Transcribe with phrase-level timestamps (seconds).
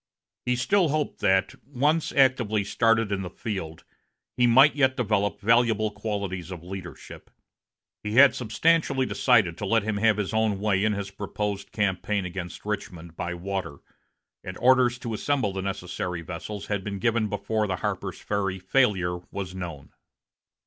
[0.47, 3.83] He still hoped that, once actively started in the field,
[4.35, 7.29] he might yet develop valuable qualities of leadership.
[8.01, 12.25] He had substantially decided to let him have his own way in his proposed campaign
[12.25, 13.77] against Richmond by water,
[14.43, 19.19] and orders to assemble the necessary vessels had been given before the Harper's Ferry failure
[19.29, 19.91] was known.